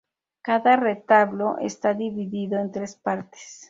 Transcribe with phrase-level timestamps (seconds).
[0.41, 3.45] Cada retablo está dividido en tres partes.